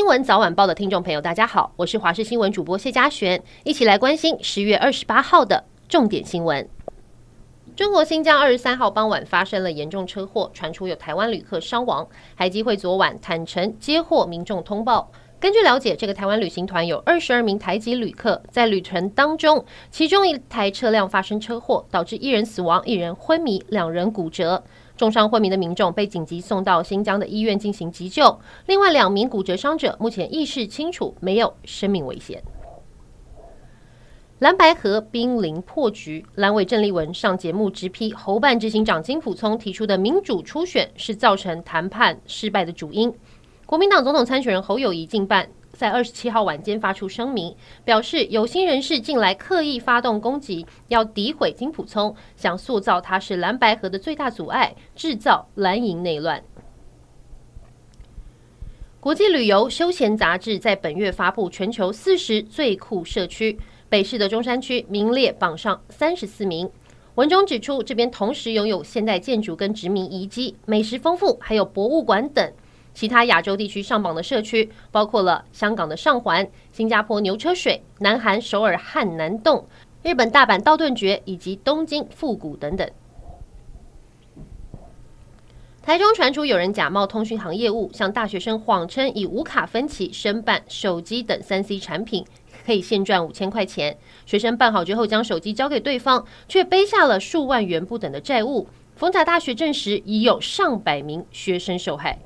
[0.00, 6.66] 新闻早晚报的听众朋友，大家好，我是华视新闻主播谢佳璇，一起来关心十月二十八号的重点新闻。
[7.76, 12.08] 中国新疆二十三号傍晚发生了严重车祸，传出有台湾旅客伤亡。
[12.34, 15.12] 海基会昨晚坦承接获民众通报。
[15.38, 24.64] 根据了解，这个台湾旅行团有二十二名台籍旅客，在旅程当中，其中一台车辆发生车祸，导致一人死亡，一人昏迷，两人骨折。
[25.00, 32.42] 重伤昏迷的民众被紧急送到新疆的医院进行急救，另外两名骨折伤者目前意识清楚，没有生命危险。
[34.40, 43.10] 蓝白合濒临破局，蓝委郑丽文上节目直批侯办执行长金溥聪提出的民主初选是造成谈判失败的主因。
[43.64, 45.48] 国民党总统参选人侯友谊进办
[45.80, 56.44] 在二十七号晚间发出声明，表示有心人士近来刻意发动攻击，要诋毁金普聪，想塑造他是蓝白河的最大阻碍，制造蓝营内乱。
[59.00, 66.70] 国际旅游休闲杂志在本月发布全球四十最酷社区，北市的中山区名列榜上三十四名。
[67.14, 72.52] 文中指出，这边同时拥有现代建筑跟殖民遗迹，美食丰富，还有博物馆等。
[72.92, 79.66] 其他亚洲地区上榜的社区包括了香港的上环、新加坡牛车水、南韩首尔汉南洞、
[80.02, 82.90] 日本大阪道顿崛以及东京复古等等。
[85.82, 92.24] 台中传出有人假冒通讯行业务，向大学生谎称以无卡分期申办手机等三 C 产品，
[92.66, 93.96] 可以现赚五千块钱。
[94.26, 98.68] 学生办好之后，将手机交给对方，却背下了数万元不等的债务。
[98.94, 102.18] 逢甲大学证实已有上百名学生受害。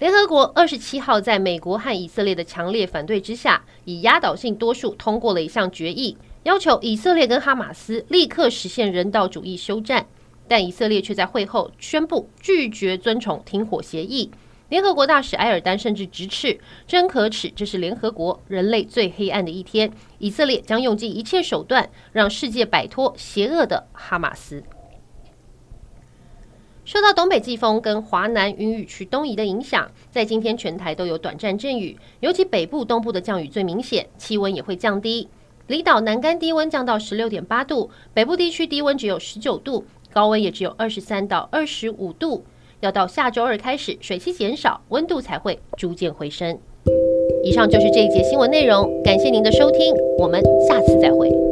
[0.00, 10.06] 联合国二十七号在美国和以色列的强烈反对之下，以压倒性多数通过了一项决议，要求以色列跟哈马斯立刻实现人道主义休战。
[10.48, 14.30] 但以色列却在会后宣布拒绝遵从停火协议。
[14.68, 24.62] 联合国大使埃尔丹甚至直斥：“真可耻，这是联合国人类最黑暗的一天。”以色列将用尽一切手段让世界摆脱邪恶的哈马斯。
[26.94, 35.28] 受到东北季风跟华南云雨区东移的影响，在今天全台都有短暂阵雨，尤其北部、东部的降雨最明显，气温也会降低。
[35.66, 42.44] 离岛南竿低温降到十六点八度，北部地区低温只有十九度，高温也只有二十三到二十五度。
[42.78, 46.56] 要到下周二开始，水汽减少，温度才会逐渐回升。
[47.42, 51.43] 以上就是这一节新闻内容，感谢您的收听，我们下次再会。